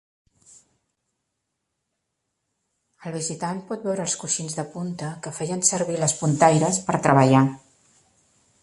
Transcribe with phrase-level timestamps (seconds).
[3.09, 7.47] El visitant pot veure els coixins de punta que feien servir les puntaires per treballar.